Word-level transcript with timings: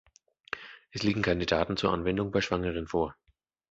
Es 0.89 1.03
liegen 1.03 1.21
keine 1.21 1.45
Daten 1.45 1.77
zur 1.77 1.93
Anwendung 1.93 2.31
bei 2.31 2.41
Schwangeren 2.41 2.87
vor. 2.87 3.15